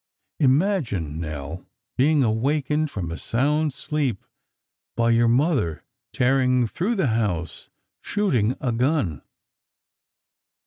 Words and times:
Imagine, 0.39 1.19
Nell, 1.19 1.67
being 1.95 2.23
awakened 2.23 2.89
from 2.89 3.11
a 3.11 3.19
sound 3.19 3.71
sleep 3.71 4.25
by 4.95 5.11
your 5.11 5.27
Mother 5.27 5.83
tearing 6.11 6.65
through 6.65 6.95
the 6.95 7.05
house, 7.13 7.69
shooting 8.01 8.55
a 8.59 8.71
gun. 8.71 9.21